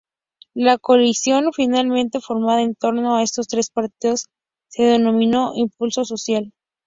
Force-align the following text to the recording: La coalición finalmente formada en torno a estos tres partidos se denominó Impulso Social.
La 0.55 0.79
coalición 0.79 1.53
finalmente 1.53 2.21
formada 2.21 2.63
en 2.63 2.73
torno 2.73 3.15
a 3.17 3.21
estos 3.21 3.47
tres 3.47 3.69
partidos 3.69 4.29
se 4.67 4.81
denominó 4.81 5.51
Impulso 5.53 6.05
Social. 6.05 6.53